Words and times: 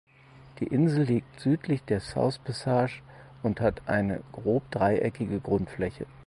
Die 0.59 0.65
Insel 0.65 1.03
liegt 1.03 1.39
südlich 1.41 1.83
der 1.83 1.99
"South 1.99 2.39
Passage" 2.39 3.03
und 3.43 3.61
hat 3.61 3.87
eine 3.87 4.23
grob 4.31 4.71
dreieckige 4.71 5.39
Grundfläche. 5.39 6.07